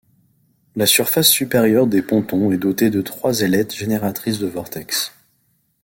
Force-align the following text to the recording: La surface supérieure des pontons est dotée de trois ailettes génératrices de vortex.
La 0.75 0.87
surface 0.87 1.29
supérieure 1.29 1.85
des 1.85 2.01
pontons 2.01 2.51
est 2.51 2.57
dotée 2.57 2.89
de 2.89 3.03
trois 3.03 3.41
ailettes 3.41 3.75
génératrices 3.75 4.39
de 4.39 4.47
vortex. 4.47 5.13